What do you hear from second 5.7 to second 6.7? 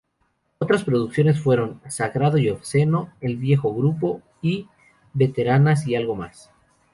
y algo más".